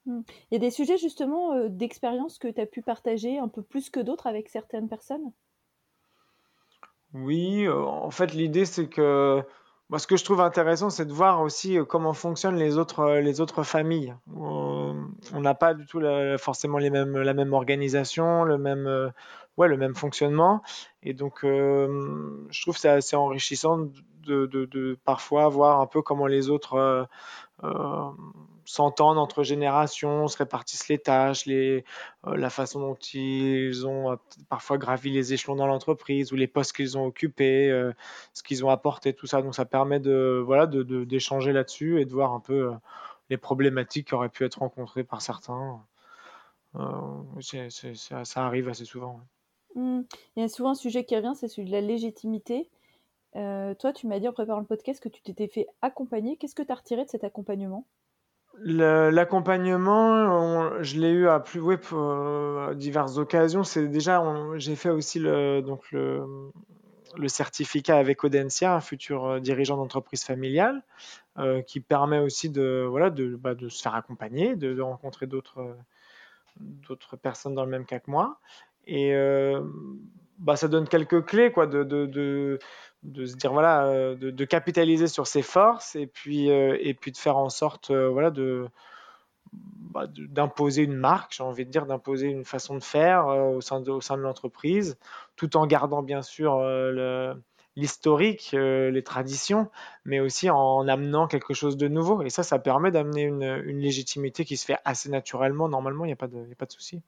Mmh. 0.05 0.21
Il 0.49 0.53
y 0.53 0.57
a 0.57 0.59
des 0.59 0.71
sujets 0.71 0.97
justement 0.97 1.53
euh, 1.53 1.67
d'expérience 1.69 2.39
que 2.39 2.47
tu 2.47 2.59
as 2.59 2.65
pu 2.65 2.81
partager 2.81 3.37
un 3.37 3.47
peu 3.47 3.61
plus 3.61 3.89
que 3.89 3.99
d'autres 3.99 4.27
avec 4.27 4.49
certaines 4.49 4.89
personnes? 4.89 5.31
Oui, 7.13 7.65
euh, 7.65 7.83
en 7.83 8.09
fait, 8.09 8.33
l'idée, 8.33 8.65
c'est 8.65 8.87
que 8.87 9.43
moi, 9.89 9.99
ce 9.99 10.07
que 10.07 10.15
je 10.15 10.23
trouve 10.23 10.41
intéressant, 10.41 10.89
c'est 10.89 11.05
de 11.05 11.13
voir 11.13 11.41
aussi 11.41 11.77
euh, 11.77 11.85
comment 11.85 12.13
fonctionnent 12.13 12.55
les 12.55 12.77
autres, 12.77 13.19
les 13.19 13.41
autres 13.41 13.63
familles. 13.63 14.15
On 14.33 15.39
n'a 15.39 15.53
pas 15.53 15.73
du 15.73 15.85
tout 15.85 16.01
forcément 16.39 16.77
les 16.77 16.89
mêmes, 16.89 17.17
la 17.17 17.33
même 17.33 17.53
organisation, 17.53 18.43
le 18.43 18.57
même, 18.57 19.11
ouais, 19.61 19.67
le 19.67 19.77
même 19.77 19.95
fonctionnement. 19.95 20.61
Et 21.03 21.13
donc, 21.13 21.39
je 21.43 22.61
trouve 22.61 22.77
c'est 22.77 22.89
assez 22.89 23.15
enrichissant 23.15 23.87
de, 24.21 24.97
parfois 25.03 25.47
voir 25.49 25.79
un 25.79 25.87
peu 25.87 26.01
comment 26.01 26.27
les 26.27 26.49
autres 26.49 26.75
euh, 26.75 27.03
euh, 27.63 28.11
s'entendent 28.65 29.17
entre 29.17 29.43
générations, 29.43 30.27
se 30.27 30.37
répartissent 30.37 30.87
les 30.87 30.99
tâches, 30.99 31.45
les, 31.45 31.83
euh, 32.27 32.35
la 32.37 32.49
façon 32.49 32.79
dont 32.79 32.95
ils 33.13 33.87
ont 33.87 34.17
parfois 34.49 34.77
gravi 34.77 35.11
les 35.11 35.33
échelons 35.33 35.55
dans 35.55 35.67
l'entreprise 35.67 36.31
ou 36.31 36.35
les 36.35 36.47
postes 36.47 36.75
qu'ils 36.75 36.97
ont 36.97 37.05
occupés, 37.05 37.69
ce 38.33 38.43
qu'ils 38.43 38.65
ont 38.65 38.69
apporté, 38.69 39.13
tout 39.13 39.27
ça. 39.27 39.41
Donc 39.41 39.55
ça 39.55 39.65
permet 39.65 39.99
de 39.99 40.41
voilà 40.45 40.67
d'échanger 40.67 41.53
là-dessus 41.53 42.01
et 42.01 42.05
de 42.05 42.11
voir 42.11 42.33
un 42.33 42.39
peu 42.39 42.71
les 43.29 43.37
problématiques 43.37 44.07
qui 44.07 44.15
auraient 44.15 44.29
pu 44.29 44.45
être 44.45 44.59
rencontrées 44.59 45.03
par 45.03 45.21
certains. 45.21 45.81
ça 47.93 48.45
arrive 48.45 48.69
assez 48.69 48.85
souvent. 48.85 49.21
Mmh. 49.75 50.01
Il 50.35 50.41
y 50.41 50.43
a 50.43 50.49
souvent 50.49 50.71
un 50.71 50.75
sujet 50.75 51.03
qui 51.03 51.15
revient, 51.15 51.33
c'est 51.35 51.47
celui 51.47 51.67
de 51.67 51.71
la 51.71 51.81
légitimité. 51.81 52.69
Euh, 53.35 53.73
toi, 53.75 53.93
tu 53.93 54.07
m'as 54.07 54.19
dit 54.19 54.27
en 54.27 54.33
préparant 54.33 54.59
le 54.59 54.65
podcast 54.65 55.01
que 55.01 55.09
tu 55.09 55.21
t'étais 55.21 55.47
fait 55.47 55.67
accompagner. 55.81 56.37
Qu'est-ce 56.37 56.55
que 56.55 56.63
tu 56.63 56.71
as 56.71 56.75
retiré 56.75 57.05
de 57.05 57.09
cet 57.09 57.23
accompagnement? 57.23 57.85
L'accompagnement, 58.57 60.83
je 60.83 60.99
l'ai 60.99 61.11
eu 61.11 61.29
à 61.29 61.39
plus 61.39 61.61
euh, 61.93 62.73
diverses 62.75 63.17
occasions. 63.17 63.63
C'est 63.63 63.87
déjà, 63.87 64.21
j'ai 64.57 64.75
fait 64.75 64.89
aussi 64.89 65.19
le, 65.19 65.61
donc 65.61 65.89
le, 65.91 66.25
certificat 67.27 67.97
avec 67.97 68.25
Audencia, 68.25 68.75
un 68.75 68.81
futur 68.81 69.25
euh, 69.25 69.39
dirigeant 69.39 69.77
d'entreprise 69.77 70.23
familiale, 70.23 70.83
qui 71.65 71.79
permet 71.79 72.19
aussi 72.19 72.49
de, 72.49 72.85
voilà, 72.87 73.09
de, 73.09 73.37
bah, 73.37 73.53
se 73.57 73.81
faire 73.81 73.95
accompagner, 73.95 74.57
de, 74.57 74.81
rencontrer 74.81 75.27
d'autres 75.27 75.77
personnes 77.21 77.55
dans 77.55 77.63
le 77.63 77.71
même 77.71 77.85
cas 77.85 77.99
que 77.99 78.11
moi. 78.11 78.37
Et 78.87 79.13
bah, 80.41 80.55
ça 80.55 80.67
donne 80.67 80.87
quelques 80.87 81.23
clés 81.25 81.51
quoi, 81.51 81.67
de, 81.67 81.83
de, 81.83 82.07
de, 82.07 82.59
de 83.03 83.25
se 83.25 83.35
dire 83.35 83.53
voilà 83.53 83.85
euh, 83.85 84.15
de, 84.15 84.31
de, 84.31 84.45
capitaliser 84.45 85.07
sur 85.07 85.27
ses 85.27 85.43
forces 85.43 85.95
et 85.95 86.07
puis 86.07 86.51
euh, 86.51 86.77
et 86.81 86.93
puis 86.93 87.11
de 87.11 87.17
faire 87.17 87.37
en 87.37 87.49
sorte 87.49 87.91
euh, 87.91 88.09
voilà 88.09 88.31
de 88.31 88.67
bah, 89.53 90.05
d'imposer 90.07 90.83
une 90.83 90.95
marque 90.95 91.33
j'ai 91.33 91.43
envie 91.43 91.65
de 91.65 91.71
dire 91.71 91.85
d'imposer 91.85 92.27
une 92.27 92.45
façon 92.45 92.75
de 92.75 92.83
faire 92.83 93.27
au 93.27 93.61
sein 93.61 93.81
de, 93.81 93.91
au 93.91 94.01
sein 94.01 94.17
de 94.17 94.21
l'entreprise 94.21 94.97
tout 95.35 95.57
en 95.57 95.67
gardant 95.67 96.01
bien 96.03 96.21
sûr 96.21 96.63
l'historique 97.75 98.51
les 98.53 99.03
traditions 99.03 99.69
mais 100.05 100.19
aussi 100.19 100.49
en 100.49 100.87
amenant 100.87 101.27
quelque 101.27 101.53
chose 101.53 101.77
de 101.77 101.87
nouveau 101.87 102.21
et 102.21 102.29
ça 102.29 102.43
ça 102.43 102.59
permet 102.59 102.91
d'amener 102.91 103.23
une, 103.23 103.43
une, 103.65 103.79
légitimité 103.79 104.45
qui 104.45 104.57
se 104.57 104.65
fait 104.65 104.77
assez 104.85 105.09
naturellement 105.09 105.67
normalement 105.67 106.05
il 106.05 106.09
n'y 106.09 106.13
a 106.13 106.17
pas 106.17 106.27
de, 106.27 106.37
a 106.37 106.55
pas 106.55 106.65
de 106.65 106.71
souci 106.71 107.01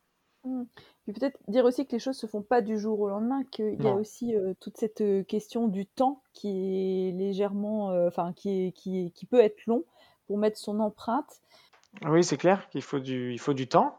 mmh. 0.44 0.64
Puis 1.04 1.12
peut-être 1.14 1.38
dire 1.50 1.66
aussi 1.66 1.86
que 1.86 1.92
les 1.92 2.00
choses 2.00 2.18
se 2.18 2.28
font 2.28 2.42
pas 2.42 2.62
du 2.62 2.80
jour 2.80 3.00
au 3.02 3.10
lendemain, 3.10 3.44
qu'il 3.52 3.82
y 3.84 3.88
a 3.88 3.94
aussi 3.94 4.36
euh, 4.36 4.54
toute 4.62 4.78
cette 4.78 5.02
euh, 5.02 5.24
question 5.24 5.68
du 5.68 5.86
temps 5.86 6.22
qui 6.32 7.10
est 7.10 7.12
légèrement, 7.12 7.92
euh, 7.92 8.08
enfin 8.08 8.32
qui, 8.34 8.72
qui, 8.72 9.12
qui 9.14 9.26
peut 9.26 9.42
être 9.42 9.66
long 9.66 9.84
pour 10.28 10.38
mettre 10.38 10.58
son 10.58 10.80
empreinte. 10.80 11.42
Oui, 12.06 12.24
c'est 12.24 12.38
clair 12.38 12.70
qu'il 12.70 12.82
faut 12.82 13.00
du, 13.00 13.34
il 13.34 13.40
faut 13.40 13.54
du 13.54 13.68
temps. 13.68 13.98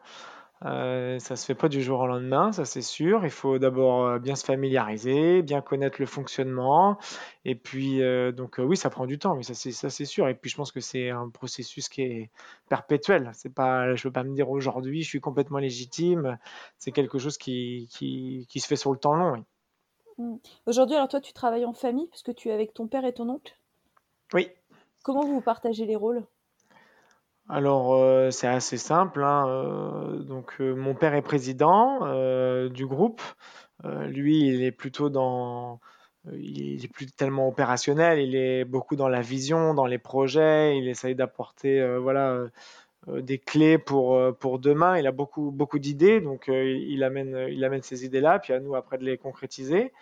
Euh, 0.65 1.19
ça 1.19 1.37
se 1.37 1.45
fait 1.45 1.55
pas 1.55 1.69
du 1.69 1.83
jour 1.83 2.01
au 2.01 2.07
lendemain, 2.07 2.53
ça 2.53 2.65
c'est 2.65 2.83
sûr. 2.83 3.25
Il 3.25 3.31
faut 3.31 3.59
d'abord 3.59 4.07
euh, 4.07 4.19
bien 4.19 4.35
se 4.35 4.45
familiariser, 4.45 5.43
bien 5.43 5.61
connaître 5.61 5.97
le 6.01 6.07
fonctionnement. 6.07 6.99
Et 7.45 7.55
puis, 7.55 8.03
euh, 8.03 8.33
donc 8.33 8.57
oui, 8.59 8.77
ça 8.77 8.89
prend 8.89 9.07
du 9.07 9.19
temps, 9.19 9.35
mais 9.35 9.43
ça 9.43 9.55
c'est 9.55 10.05
sûr. 10.05 10.29
Et 10.29 10.35
puis 10.35 10.51
je 10.51 10.57
pense 10.57 10.73
que 10.73 10.81
c'est 10.81 11.11
un 11.11 11.29
processus 11.29 11.89
qui 11.89 12.03
est 12.03 12.31
perpétuel. 12.69 13.31
C'est 13.35 13.53
pas, 13.53 13.95
je 13.95 14.03
peux 14.05 14.13
pas 14.13 14.25
me 14.25 14.35
dire 14.35 14.49
aujourd'hui, 14.49 15.03
je 15.03 15.09
suis 15.09 15.21
complètement 15.21 15.59
légitime. 15.59 16.39
C'est 16.79 16.93
quelque 16.93 17.19
chose 17.19 17.37
qui, 17.37 17.89
qui, 17.91 18.47
qui, 18.49 18.61
se 18.61 18.67
fait 18.67 18.77
sur 18.77 18.93
le 18.93 18.99
temps 18.99 19.15
long. 19.15 19.45
Mmh. 20.17 20.37
Aujourd'hui, 20.67 20.97
alors 20.97 21.09
toi, 21.09 21.21
tu 21.21 21.35
travailles 21.35 21.67
en 21.67 21.75
famille 21.75 22.07
puisque 22.09 22.35
tu 22.35 22.49
es 22.49 22.53
avec 22.53 22.73
ton 22.73 22.87
père 22.87 23.05
et 23.05 23.13
ton 23.13 23.29
oncle? 23.29 23.55
Oui. 24.33 24.49
Comment 25.03 25.27
vous 25.27 25.43
partagez 25.43 25.85
les 25.85 25.97
rôles? 25.97 26.25
Alors, 27.49 27.95
euh, 27.95 28.31
c'est 28.31 28.47
assez 28.47 28.79
simple. 28.79 29.23
Hein, 29.23 29.47
euh, 29.49 30.19
donc, 30.21 30.55
euh, 30.61 30.75
mon 30.75 30.95
père 30.95 31.15
est 31.15 31.23
président 31.23 32.01
du 32.69 32.87
groupe. 32.87 33.23
lui, 33.85 34.49
il 34.49 34.63
est 34.65 34.73
plutôt 34.73 35.11
dans, 35.11 35.81
il 36.33 36.85
est 36.85 36.93
plus 36.93 37.07
tellement 37.07 37.49
opérationnel. 37.49 38.19
Il 38.21 38.35
est 38.35 38.65
beaucoup 38.65 38.97
dans 38.97 39.09
la 39.09 39.21
vision, 39.21 39.75
dans 39.75 39.87
les 39.87 39.99
projets. 39.99 40.79
Il 40.79 40.89
essaye 40.89 41.15
d'apporter, 41.15 41.99
voilà, 41.99 42.47
des 43.09 43.39
clés 43.39 43.79
pour 43.79 44.19
pour 44.39 44.59
demain. 44.59 44.99
Il 44.99 45.07
a 45.07 45.13
beaucoup 45.13 45.51
beaucoup 45.51 45.79
d'idées, 45.79 46.21
donc 46.21 46.49
il 46.49 47.03
amène 47.05 47.49
il 47.51 47.65
amène 47.65 47.83
ces 47.83 48.05
idées-là, 48.07 48.39
puis 48.39 48.53
à 48.55 48.61
nous 48.61 48.75
après 48.75 48.99
de 48.99 49.05
les 49.05 49.19
concrétiser. 49.19 49.93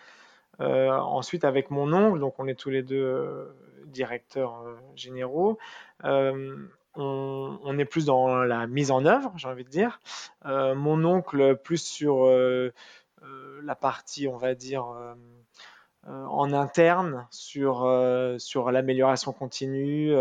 ensuite, 0.59 1.45
avec 1.45 1.71
mon 1.71 1.91
oncle, 1.93 2.19
donc 2.19 2.35
on 2.39 2.47
est 2.47 2.55
tous 2.55 2.69
les 2.69 2.83
deux 2.83 3.53
directeurs 3.87 4.65
généraux 4.95 5.57
on, 6.95 7.77
est 7.79 7.85
plus 7.85 8.05
dans 8.05 8.43
la 8.43 8.67
mise 8.67 8.91
en 8.91 9.05
œuvre, 9.05 9.33
j'ai 9.35 9.47
envie 9.47 9.63
de 9.63 9.69
dire. 9.69 9.99
Euh, 10.45 10.75
mon 10.75 11.03
oncle 11.05 11.55
plus 11.63 11.81
sur 11.83 12.25
euh, 12.25 12.73
euh, 13.23 13.61
la 13.63 13.75
partie, 13.75 14.27
on 14.27 14.37
va 14.37 14.55
dire, 14.55 14.85
en 16.05 16.53
interne, 16.53 17.27
sur, 17.31 17.85
l'amélioration 18.71 19.31
continue, 19.31 20.13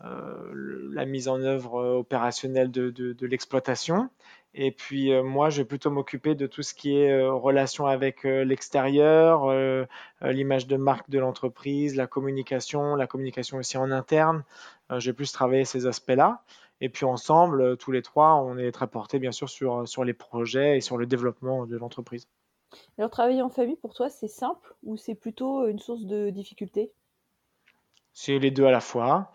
la 0.00 1.04
mise 1.06 1.28
en 1.28 1.40
œuvre 1.40 1.96
opérationnelle 1.96 2.70
de 2.70 3.26
l'exploitation. 3.26 4.10
Et 4.58 4.70
puis 4.70 5.12
moi, 5.22 5.50
je 5.50 5.58
vais 5.58 5.66
plutôt 5.66 5.90
m'occuper 5.90 6.34
de 6.34 6.46
tout 6.46 6.62
ce 6.62 6.72
qui 6.72 6.96
est 6.96 7.20
relation 7.28 7.86
avec 7.86 8.24
l'extérieur, 8.24 9.52
l'image 10.22 10.66
de 10.66 10.76
marque 10.76 11.10
de 11.10 11.18
l'entreprise, 11.18 11.94
la 11.94 12.06
communication, 12.06 12.96
la 12.96 13.06
communication 13.06 13.58
aussi 13.58 13.76
en 13.76 13.90
interne, 13.90 14.44
euh, 14.90 15.00
j'ai 15.00 15.12
plus 15.12 15.32
travaillé 15.32 15.64
ces 15.64 15.86
aspects-là. 15.86 16.42
Et 16.80 16.88
puis 16.88 17.06
ensemble, 17.06 17.76
tous 17.78 17.90
les 17.90 18.02
trois, 18.02 18.34
on 18.34 18.58
est 18.58 18.70
très 18.70 18.86
portés 18.86 19.18
bien 19.18 19.32
sûr 19.32 19.48
sur, 19.48 19.88
sur 19.88 20.04
les 20.04 20.12
projets 20.12 20.76
et 20.76 20.80
sur 20.80 20.98
le 20.98 21.06
développement 21.06 21.66
de 21.66 21.76
l'entreprise. 21.76 22.28
Alors 22.98 23.10
travailler 23.10 23.40
en 23.40 23.48
famille 23.48 23.76
pour 23.76 23.94
toi, 23.94 24.10
c'est 24.10 24.28
simple 24.28 24.74
ou 24.82 24.96
c'est 24.96 25.14
plutôt 25.14 25.66
une 25.68 25.78
source 25.78 26.04
de 26.04 26.28
difficulté 26.28 26.92
C'est 28.12 28.38
les 28.38 28.50
deux 28.50 28.66
à 28.66 28.70
la 28.70 28.80
fois. 28.80 29.32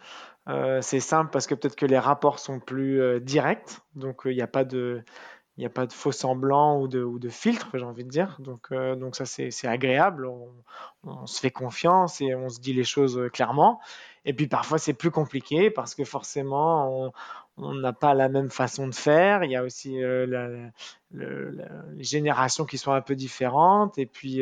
Euh, 0.51 0.81
c'est 0.81 0.99
simple 0.99 1.31
parce 1.31 1.47
que 1.47 1.55
peut-être 1.55 1.75
que 1.75 1.85
les 1.85 1.99
rapports 1.99 2.39
sont 2.39 2.59
plus 2.59 3.01
euh, 3.01 3.19
directs, 3.19 3.79
donc 3.95 4.23
il 4.25 4.35
n'y 4.35 4.41
a 4.41 4.47
pas 4.47 4.65
de 4.65 5.03
il 5.57 5.65
a 5.65 5.69
pas 5.69 5.85
de 5.85 5.93
faux 5.93 6.11
semblants 6.11 6.79
ou 6.79 6.87
de, 6.87 7.03
ou 7.03 7.19
de 7.19 7.29
filtre, 7.29 7.69
j'ai 7.73 7.83
envie 7.83 8.03
de 8.03 8.09
dire. 8.09 8.37
Donc, 8.39 8.67
euh, 8.71 8.95
donc 8.95 9.15
ça, 9.15 9.25
c'est 9.25 9.67
agréable. 9.67 10.25
On, 10.25 11.25
se 11.27 11.39
fait 11.39 11.51
confiance 11.51 12.21
et 12.21 12.33
on 12.33 12.49
se 12.49 12.59
dit 12.59 12.73
les 12.73 12.83
choses 12.85 13.21
clairement. 13.33 13.79
Et 14.25 14.33
puis 14.33 14.47
parfois, 14.47 14.79
c'est 14.79 14.93
plus 14.93 15.11
compliqué 15.11 15.69
parce 15.69 15.93
que 15.93 16.03
forcément, 16.03 17.11
on 17.57 17.73
n'a 17.75 17.93
pas 17.93 18.13
la 18.15 18.29
même 18.29 18.49
façon 18.49 18.87
de 18.87 18.95
faire. 18.95 19.43
Il 19.43 19.51
y 19.51 19.55
a 19.55 19.63
aussi 19.63 19.97
les 21.11 22.03
générations 22.03 22.65
qui 22.65 22.77
sont 22.77 22.93
un 22.93 23.01
peu 23.01 23.15
différentes. 23.15 23.97
Et 23.99 24.05
puis, 24.05 24.41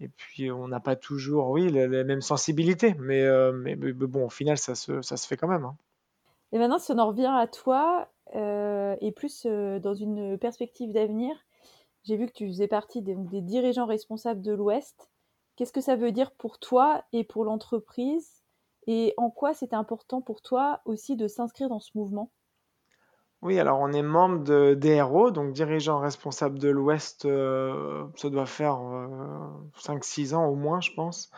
et 0.00 0.08
puis, 0.08 0.50
on 0.50 0.68
n'a 0.68 0.80
pas 0.80 0.96
toujours, 0.96 1.50
oui, 1.50 1.68
les, 1.70 1.88
mêmes 2.04 2.20
sensibilités. 2.20 2.94
Euh, 2.98 3.52
mais, 3.52 3.74
mais, 3.74 3.92
bon, 3.92 4.26
au 4.26 4.30
final, 4.30 4.56
ça 4.56 4.74
se, 4.74 5.02
ça 5.02 5.16
se 5.16 5.26
fait 5.26 5.36
quand 5.36 5.48
même. 5.48 5.64
Hein. 5.64 5.76
Et 6.52 6.58
maintenant, 6.58 6.78
si 6.78 6.92
on 6.92 6.98
en 6.98 7.08
revient 7.08 7.32
à 7.32 7.46
toi, 7.48 8.08
euh, 8.36 8.96
et 9.00 9.10
plus 9.10 9.44
euh, 9.46 9.80
dans 9.80 9.94
une 9.94 10.38
perspective 10.38 10.92
d'avenir, 10.92 11.34
j'ai 12.04 12.16
vu 12.16 12.26
que 12.26 12.32
tu 12.32 12.46
faisais 12.46 12.68
partie 12.68 13.02
des, 13.02 13.16
des 13.16 13.42
dirigeants 13.42 13.86
responsables 13.86 14.40
de 14.40 14.52
l'Ouest. 14.52 15.10
Qu'est-ce 15.56 15.72
que 15.72 15.80
ça 15.80 15.96
veut 15.96 16.12
dire 16.12 16.30
pour 16.30 16.60
toi 16.60 17.02
et 17.12 17.24
pour 17.24 17.44
l'entreprise? 17.44 18.44
Et 18.86 19.14
en 19.16 19.30
quoi 19.30 19.52
c'était 19.52 19.76
important 19.76 20.22
pour 20.22 20.40
toi 20.40 20.80
aussi 20.84 21.16
de 21.16 21.26
s'inscrire 21.26 21.68
dans 21.68 21.80
ce 21.80 21.90
mouvement? 21.96 22.30
Oui, 23.42 23.60
alors 23.60 23.78
on 23.78 23.92
est 23.92 24.02
membre 24.02 24.42
de 24.42 24.74
DRO, 24.74 25.30
donc 25.30 25.52
dirigeant 25.52 26.00
responsable 26.00 26.58
de 26.58 26.68
l'Ouest, 26.68 27.24
euh, 27.24 28.04
ça 28.16 28.30
doit 28.30 28.46
faire 28.46 28.80
5-6 29.78 30.32
euh, 30.32 30.36
ans 30.36 30.46
au 30.46 30.56
moins, 30.56 30.80
je 30.80 30.90
pense. 30.92 31.30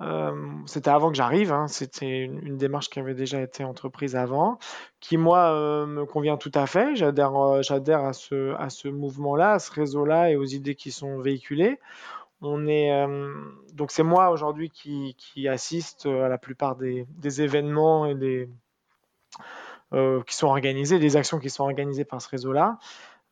Euh, 0.00 0.32
c'était 0.64 0.88
avant 0.88 1.10
que 1.10 1.16
j'arrive, 1.16 1.52
hein, 1.52 1.68
c'était 1.68 2.24
une, 2.24 2.56
démarche 2.56 2.88
qui 2.88 3.00
avait 3.00 3.14
déjà 3.14 3.42
été 3.42 3.64
entreprise 3.64 4.16
avant, 4.16 4.58
qui 5.00 5.18
moi 5.18 5.52
me 5.86 6.06
convient 6.06 6.38
tout 6.38 6.50
à 6.54 6.66
fait. 6.66 6.96
J'adhère, 6.96 7.62
j'adhère 7.62 8.04
à 8.04 8.14
ce, 8.14 8.88
mouvement-là, 8.88 9.52
à 9.52 9.58
ce 9.58 9.72
réseau-là 9.72 10.30
et 10.30 10.36
aux 10.36 10.46
idées 10.46 10.74
qui 10.74 10.90
sont 10.90 11.18
véhiculées. 11.18 11.78
On 12.40 12.66
est, 12.66 13.06
donc 13.74 13.90
c'est 13.90 14.02
moi 14.02 14.30
aujourd'hui 14.30 14.70
qui, 14.70 15.48
assiste 15.48 16.06
à 16.06 16.28
la 16.28 16.38
plupart 16.38 16.76
des 16.76 17.42
événements 17.42 18.06
et 18.06 18.14
des, 18.14 18.48
euh, 19.94 20.22
qui 20.26 20.34
sont 20.34 20.46
organisées, 20.46 20.98
des 20.98 21.16
actions 21.16 21.38
qui 21.38 21.50
sont 21.50 21.64
organisées 21.64 22.04
par 22.04 22.22
ce 22.22 22.28
réseau-là. 22.30 22.78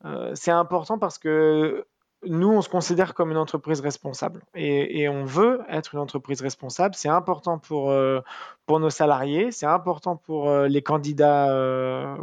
Euh, 0.05 0.31
c'est 0.35 0.51
important 0.51 0.99
parce 0.99 1.17
que 1.17 1.85
nous, 2.23 2.49
on 2.49 2.61
se 2.61 2.69
considère 2.69 3.15
comme 3.15 3.31
une 3.31 3.37
entreprise 3.37 3.81
responsable 3.81 4.43
et, 4.53 5.09
on 5.09 5.25
veut 5.25 5.61
être 5.67 5.95
une 5.95 5.99
entreprise 5.99 6.39
responsable. 6.41 6.93
C'est 6.93 7.09
important 7.09 7.57
pour, 7.57 7.89
euh, 7.89 8.21
pour 8.67 8.79
nos 8.79 8.91
salariés, 8.91 9.51
c'est 9.51 9.65
important 9.65 10.17
pour 10.17 10.51
les 10.51 10.83
candidats 10.83 11.47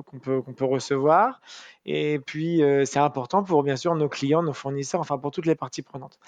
qu'on 0.07 0.21
peut, 0.21 0.40
qu'on 0.40 0.52
peut 0.52 0.64
recevoir 0.64 1.40
et 1.85 2.21
puis 2.21 2.62
c'est 2.85 3.00
important 3.00 3.42
pour 3.42 3.64
bien 3.64 3.75
sûr 3.75 3.92
nos 3.97 4.09
clients, 4.09 4.45
nos 4.45 4.52
fournisseurs, 4.52 5.00
enfin 5.00 5.18
pour 5.18 5.33
toutes 5.33 5.47
les 5.47 5.57
parties 5.57 5.83
prenantes. 5.83 6.21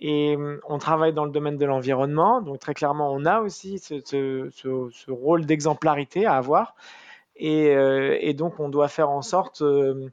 Et 0.00 0.36
on 0.68 0.78
travaille 0.78 1.12
dans 1.12 1.24
le 1.24 1.30
domaine 1.30 1.58
de 1.58 1.66
l'environnement, 1.66 2.40
donc 2.40 2.58
très 2.58 2.74
clairement, 2.74 3.12
on 3.12 3.24
a 3.24 3.40
aussi 3.40 3.78
ce, 3.78 4.00
ce 4.02 5.10
rôle 5.12 5.46
d'exemplarité 5.46 6.26
à 6.26 6.34
avoir. 6.34 6.74
Euh, 7.42 8.16
et, 8.20 8.34
donc, 8.34 8.60
on 8.60 8.68
doit 8.68 8.88
faire 8.88 9.10
en 9.10 9.22
sorte 9.22 9.62
euh, 9.62 10.08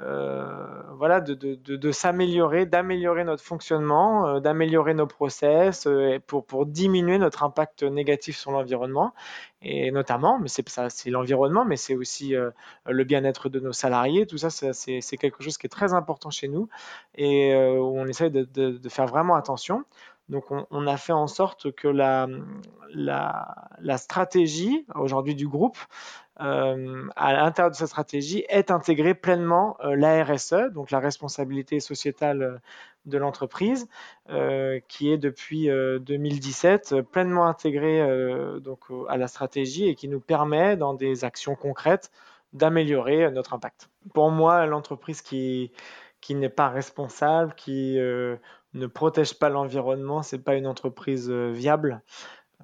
euh, 0.00 0.82
voilà, 0.96 1.20
de, 1.20 1.92
s'améliorer, 1.92 2.66
d'améliorer 2.66 3.24
notre 3.24 3.44
fonctionnement, 3.44 4.40
d'améliorer 4.40 4.94
nos 4.94 5.06
process 5.06 5.86
pour, 6.26 6.66
diminuer 6.66 7.18
notre 7.18 7.42
impact 7.42 7.82
négatif 7.82 8.36
sur 8.36 8.52
l'environnement. 8.52 9.12
Et 9.60 9.92
notamment, 9.92 10.40
mais 10.40 10.48
c'est 10.48 11.10
l'environnement, 11.10 11.64
mais 11.64 11.76
c'est 11.76 11.94
aussi 11.94 12.34
le 12.86 13.04
bien-être 13.04 13.48
de 13.48 13.60
nos 13.60 13.72
salariés. 13.72 14.26
Tout 14.26 14.38
ça, 14.38 14.50
c'est 14.50 15.16
quelque 15.18 15.42
chose 15.42 15.58
qui 15.58 15.66
est 15.66 15.70
très 15.70 15.92
important 15.92 16.30
chez 16.30 16.48
nous 16.48 16.68
et 17.14 17.54
où 17.54 17.98
on 17.98 18.06
essaye 18.06 18.30
de, 18.30 18.88
faire 18.88 19.06
vraiment 19.06 19.36
attention. 19.36 19.84
Donc, 20.28 20.44
on, 20.50 20.86
a 20.86 20.96
fait 20.96 21.12
en 21.12 21.26
sorte 21.26 21.72
que 21.72 21.88
la, 21.88 22.26
stratégie 23.98 24.86
aujourd'hui 24.94 25.34
du 25.34 25.48
groupe 25.48 25.78
euh, 26.40 27.08
à 27.14 27.34
l'intérieur 27.34 27.70
de 27.70 27.76
cette 27.76 27.88
stratégie 27.88 28.44
est 28.48 28.70
intégrée 28.70 29.14
pleinement 29.14 29.76
euh, 29.84 29.94
la 29.94 30.24
RSE, 30.24 30.72
donc 30.72 30.90
la 30.90 30.98
responsabilité 30.98 31.78
sociétale 31.78 32.42
euh, 32.42 32.58
de 33.04 33.18
l'entreprise, 33.18 33.88
qui 34.86 35.10
est 35.10 35.18
depuis 35.18 35.66
2017 35.66 37.00
pleinement 37.10 37.46
intégrée 37.46 38.00
donc, 38.60 38.78
à 39.08 39.16
la 39.16 39.26
stratégie 39.26 39.88
et 39.88 39.96
qui 39.96 40.06
nous 40.06 40.20
permet, 40.20 40.76
dans 40.76 40.94
des 40.94 41.24
actions 41.24 41.56
concrètes, 41.56 42.12
d'améliorer 42.52 43.28
notre 43.32 43.54
impact. 43.54 43.90
Pour 44.14 44.30
moi, 44.30 44.66
l'entreprise 44.66 45.20
qui 45.20 45.72
n'est 46.30 46.48
pas 46.48 46.68
responsable, 46.68 47.54
qui 47.56 47.98
ne 48.74 48.86
protège 48.86 49.38
pas 49.38 49.48
l'environnement, 49.48 50.22
c'est 50.22 50.38
pas 50.38 50.54
une 50.54 50.66
entreprise 50.66 51.30
viable. 51.30 52.02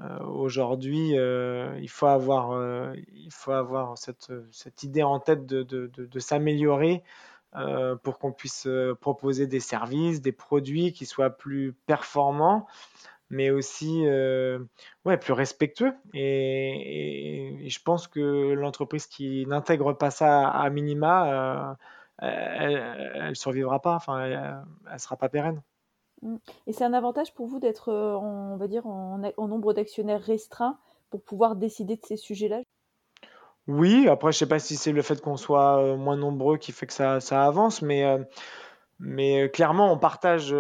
Euh, 0.01 0.19
aujourd'hui, 0.25 1.19
euh, 1.19 1.77
il 1.81 1.89
faut 1.89 2.07
avoir, 2.07 2.53
euh, 2.53 2.95
il 3.15 3.33
faut 3.33 3.53
avoir 3.53 3.99
cette, 3.99 4.83
idée 4.83 5.03
en 5.03 5.19
tête 5.19 5.47
de, 5.47 6.19
s'améliorer 6.19 7.03
pour 8.03 8.19
qu'on 8.19 8.33
puisse 8.33 8.69
proposer 9.01 9.47
des 9.47 9.61
services, 9.61 10.21
des 10.21 10.33
produits 10.33 10.93
qui 10.93 11.07
soient 11.07 11.31
plus 11.31 11.73
performants, 11.87 12.67
mais 13.31 13.51
aussi 13.51 14.05
ouais, 15.05 15.17
plus 15.17 15.33
respectueux. 15.33 15.95
Et, 16.15 17.65
je 17.69 17.79
pense 17.83 18.07
que 18.07 18.53
l'entreprise 18.53 19.07
qui 19.07 19.47
n'intègre 19.47 19.93
pas 19.95 20.11
ça 20.11 20.49
à 20.49 20.71
minima, 20.71 21.77
elle 22.19 23.31
ne 23.31 23.35
survivra 23.35 23.81
pas, 23.81 23.95
enfin, 23.95 24.21
elle 24.21 24.93
ne 24.93 24.99
sera 24.99 25.17
pas 25.17 25.29
pérenne. 25.29 25.63
Mmh. 26.23 26.37
Et 26.67 26.73
c'est 26.73 26.85
un 26.85 26.93
avantage 26.93 27.33
pour 27.35 27.47
vous 27.47 27.61
d'être, 27.61 27.91
euh, 27.91 28.17
on 28.17 28.57
va 28.57 28.69
dire, 28.69 28.87
en, 28.87 29.19
nombre 29.37 29.73
d'actionnaires 29.73 30.23
restreint 30.23 30.79
pour 31.11 31.23
pouvoir 31.23 31.57
décider 31.57 31.97
de 31.97 32.05
ces 32.05 32.17
sujets-là? 32.17 32.61
Oui, 33.67 34.09
après, 34.09 34.33
je 34.33 34.37
ne 34.37 34.39
sais 34.39 34.49
pas 34.49 34.59
si 34.59 34.77
c'est 34.77 34.93
le 34.93 35.03
fait 35.03 35.21
qu'on 35.21 35.37
soit 35.37 35.79
euh, 35.79 35.97
moins 35.97 36.17
nombreux 36.17 36.57
qui 36.57 36.73
fait 36.73 36.87
que 36.87 36.93
ça, 36.93 37.19
avance, 37.31 37.83
mais, 37.83 38.05
euh, 38.05 39.49
clairement, 39.49 39.93
on 39.93 39.99
partage, 39.99 40.53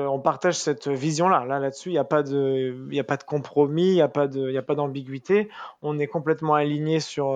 cette 0.52 0.88
vision-là. 0.88 1.44
Là, 1.46 1.58
là-dessus, 1.58 1.88
il 1.88 1.92
n'y 1.92 1.98
a, 1.98 2.04
pas 2.04 2.22
de, 2.22 3.24
compromis, 3.24 3.88
il 3.88 3.94
n'y 3.94 4.00
a 4.02 4.08
pas 4.08 4.74
d'ambiguïté. 4.74 5.48
On 5.82 5.98
est 5.98 6.06
complètement 6.06 6.54
aligné 6.54 7.00
sur 7.00 7.32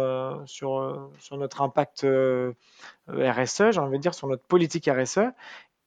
notre 1.33 1.63
impact 1.63 2.07
RSE, 3.09 3.71
j'ai 3.71 3.81
envie 3.81 3.97
de 3.97 4.03
dire, 4.03 4.15
sur 4.15 4.29
notre 4.29 4.45
politique 4.45 4.89
RSE. 4.89 5.33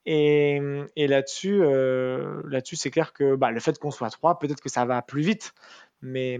Et, 0.05 1.07
là-dessus, 1.07 1.61
euh, 1.63 2.41
là-dessus, 2.47 2.75
c'est 2.75 2.91
clair 2.91 3.13
que 3.13 3.35
bah, 3.35 3.51
le 3.51 3.59
fait 3.59 3.79
qu'on 3.79 3.91
soit 3.91 4.09
trois, 4.09 4.37
peut-être 4.37 4.61
que 4.61 4.69
ça 4.69 4.85
va 4.85 5.01
plus 5.01 5.21
vite, 5.21 5.53
mais, 6.01 6.37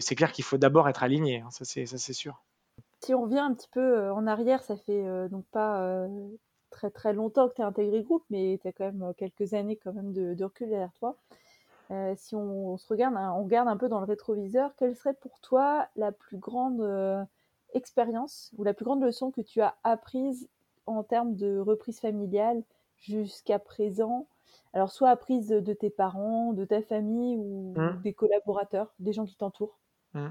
c'est 0.00 0.14
clair 0.14 0.32
qu'il 0.32 0.44
faut 0.44 0.56
d'abord 0.56 0.88
être 0.88 1.02
aligné, 1.02 1.40
hein, 1.40 1.48
ça 1.50 1.64
c'est 1.64 1.86
ça 1.86 1.98
c'est 1.98 2.12
sûr. 2.12 2.42
Si 3.00 3.12
on 3.12 3.22
revient 3.22 3.40
un 3.40 3.52
petit 3.52 3.68
peu 3.68 3.98
euh, 3.98 4.14
en 4.14 4.26
arrière, 4.26 4.62
ça 4.62 4.76
fait 4.76 5.06
euh, 5.06 5.28
donc 5.28 5.44
pas 5.52 6.08
très 6.70 6.90
très 6.90 7.12
longtemps 7.12 7.48
que 7.48 7.54
tu 7.54 7.62
as 7.62 7.66
intégré 7.66 7.98
le 7.98 8.04
groupe, 8.04 8.24
mais 8.30 8.58
tu 8.62 8.68
as 8.68 8.72
quand 8.72 8.90
même 8.90 9.12
quelques 9.16 9.52
années 9.52 9.76
quand 9.76 9.92
même 9.92 10.12
de, 10.12 10.42
recul 10.42 10.70
derrière 10.70 10.92
toi. 10.94 11.16
si 12.16 12.34
on, 12.34 12.78
se 12.78 12.88
regarde, 12.88 13.16
hein, 13.16 13.34
on 13.36 13.44
regarde 13.44 13.68
un 13.68 13.76
peu 13.76 13.88
dans 13.88 14.00
le 14.00 14.06
rétroviseur, 14.06 14.72
quelle 14.76 14.96
serait 14.96 15.14
pour 15.14 15.38
toi 15.40 15.86
la 15.94 16.10
plus 16.10 16.38
grande 16.38 17.26
expérience 17.74 18.50
ou 18.56 18.64
la 18.64 18.72
plus 18.72 18.86
grande 18.86 19.02
leçon 19.02 19.30
que 19.30 19.42
tu 19.42 19.60
as 19.60 19.74
apprise 19.84 20.48
en 20.86 21.02
termes 21.02 21.34
de 21.36 21.58
reprise 21.58 22.00
familiale 22.00 22.62
jusqu'à 23.04 23.58
présent 23.58 24.26
Alors, 24.72 24.90
soit 24.90 25.10
apprise 25.10 25.48
de, 25.48 25.72
tes 25.72 25.90
parents, 25.90 26.52
de 26.52 26.64
ta 26.64 26.82
famille 26.82 27.36
ou 27.36 27.74
mmh. 27.76 28.00
des 28.02 28.12
collaborateurs, 28.12 28.92
des 28.98 29.12
gens 29.12 29.24
qui 29.24 29.36
t'entourent? 29.36 29.78
Mmh. 30.14 30.28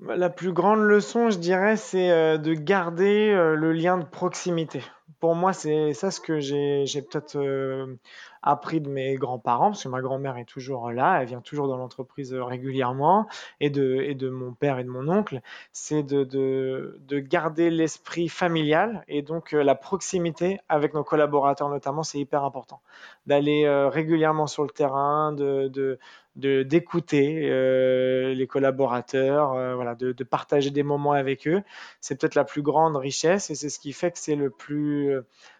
bah, 0.00 0.16
La 0.16 0.30
plus 0.30 0.52
grande 0.52 0.80
leçon, 0.80 1.30
je 1.30 1.38
dirais, 1.38 1.76
c'est 1.76 2.10
euh, 2.10 2.38
de 2.38 2.54
garder 2.54 3.30
euh, 3.30 3.54
le 3.54 3.72
lien 3.72 3.98
de 3.98 4.04
proximité. 4.04 4.82
Pour 5.20 5.34
moi, 5.34 5.52
c'est 5.52 5.94
ça 5.94 6.10
ce 6.10 6.20
que 6.20 6.38
j'ai 6.38 6.84
peut-être 7.02 7.36
euh, 7.36 7.98
appris 8.42 8.80
de 8.80 8.88
mes 8.88 9.16
grands-parents, 9.16 9.70
parce 9.70 9.84
que 9.84 9.88
ma 9.88 10.00
grand-mère 10.00 10.36
est 10.38 10.44
toujours 10.44 10.90
là, 10.90 11.20
elle 11.20 11.28
vient 11.28 11.40
toujours 11.40 11.68
dans 11.68 11.76
l'entreprise 11.76 12.32
régulièrement, 12.34 13.26
et 13.60 13.70
de, 13.70 13.96
et 14.02 14.14
de 14.14 14.28
mon 14.28 14.52
père 14.52 14.78
et 14.78 14.84
de 14.84 14.88
mon 14.90 15.08
oncle, 15.08 15.40
c'est 15.72 16.02
de, 16.02 16.24
de, 16.24 16.98
de, 17.06 17.18
garder 17.18 17.70
l'esprit 17.70 18.28
familial 18.28 19.04
et 19.08 19.22
donc 19.22 19.52
la 19.52 19.74
proximité 19.74 20.60
avec 20.68 20.94
nos 20.94 21.04
collaborateurs 21.04 21.68
notamment, 21.68 22.02
c'est 22.02 22.18
hyper 22.18 22.44
important. 22.44 22.80
D'aller 23.26 23.68
régulièrement 23.68 24.46
sur 24.46 24.62
le 24.62 24.70
terrain, 24.70 25.32
de, 25.32 25.68
de 25.68 25.98
d'écouter 26.38 27.48
euh, 27.50 28.32
les 28.32 28.46
collaborateurs, 28.46 29.52
euh, 29.54 29.74
voilà, 29.74 29.94
de, 29.94 30.12
partager 30.24 30.70
des 30.70 30.82
moments 30.82 31.12
avec 31.12 31.48
eux. 31.48 31.62
C'est 32.00 32.18
peut-être 32.20 32.34
la 32.34 32.44
plus 32.44 32.62
grande 32.62 32.96
richesse 32.96 33.50
et 33.50 33.54
c'est 33.54 33.68
ce 33.68 33.78
qui 33.78 33.92
fait 33.92 34.12
que 34.12 34.18
c'est 34.18 34.36
le 34.36 34.50
plus, 34.50 35.12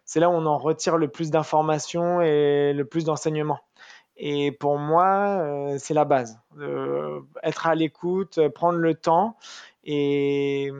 c'est 0.09 0.19
là 0.19 0.29
où 0.29 0.33
on 0.33 0.47
en 0.47 0.59
retire 0.59 0.97
le 0.97 1.07
plus 1.07 1.31
d'informations 1.31 2.21
et 2.21 2.73
le 2.73 2.85
plus 2.85 3.05
d'enseignements. 3.05 3.61
Et 4.17 4.51
pour 4.51 4.79
moi, 4.79 5.39
euh, 5.43 5.77
c'est 5.79 5.95
la 5.95 6.05
base. 6.05 6.41
être 7.45 7.67
à 7.69 7.77
l'écoute, 7.77 8.41
prendre 8.49 8.79
le 8.79 8.95
temps 8.95 9.37
et, 9.85 10.73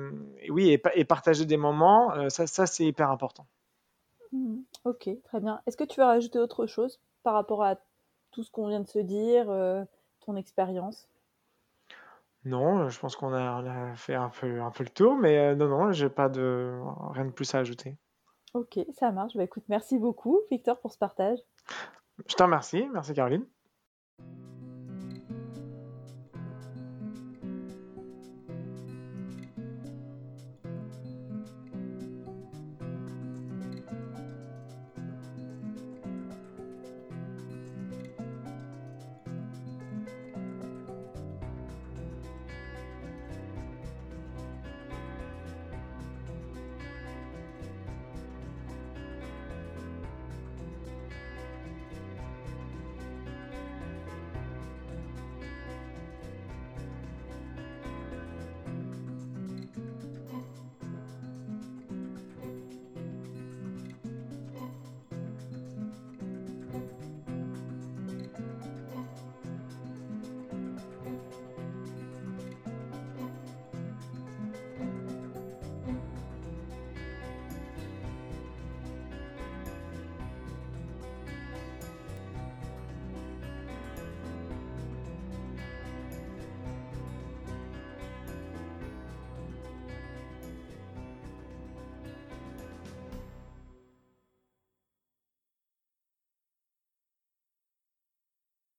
oui, 0.51 0.71
et, 0.71 0.83
et, 0.95 1.05
partager 1.05 1.45
des 1.47 1.57
moments, 1.57 2.29
ça, 2.29 2.49
ça 2.49 2.67
c'est 2.67 2.85
hyper 2.85 3.11
important. 3.11 3.47
Mmh, 4.33 4.59
ok, 4.85 5.09
très 5.25 5.41
bien. 5.41 5.61
Est-ce 5.67 5.77
que 5.77 5.85
tu 5.85 6.01
veux 6.01 6.07
rajouter 6.07 6.39
autre 6.39 6.67
chose 6.67 7.01
par 7.23 7.35
rapport 7.35 7.63
à 7.63 7.77
tout 8.31 8.43
ce 8.43 8.51
qu'on 8.51 8.69
vient 8.69 8.81
de 8.81 8.89
se 8.89 8.99
dire, 8.99 9.51
euh, 9.51 9.85
ton 10.21 10.37
expérience? 10.37 11.09
Non, 12.45 12.89
je 12.89 12.99
pense 12.99 13.17
qu'on 13.17 13.35
a, 13.35 13.95
fait 13.97 14.15
un 14.15 14.29
peu, 14.29 14.61
un 14.61 14.71
peu 14.71 14.85
le 14.85 14.91
tour, 14.91 15.17
mais 15.17 15.39
euh, 15.39 15.55
non, 15.55 15.69
non, 15.69 15.93
j'ai 15.93 16.09
pas 16.09 16.29
de 16.29 16.79
rien 17.13 17.25
de 17.25 17.31
plus 17.31 17.55
à 17.55 17.59
ajouter. 17.59 17.97
Ok, 18.59 18.81
ça 18.99 19.13
marche. 19.13 19.37
Bah, 19.37 19.45
écoute, 19.45 19.63
merci 19.69 19.99
beaucoup, 19.99 20.41
Victor, 20.51 20.81
pour 20.81 20.91
ce 20.91 20.99
partage. 20.99 21.39
Je 22.29 22.35
te 22.35 22.43
remercie. 22.43 22.89
Merci, 22.93 23.15
Caroline. 23.15 23.47